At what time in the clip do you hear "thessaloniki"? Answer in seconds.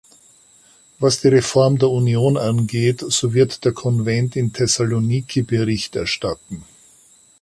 4.51-5.43